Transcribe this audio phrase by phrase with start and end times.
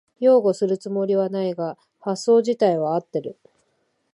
[0.19, 3.37] 擁護するつもりはないが発想じたいは合ってる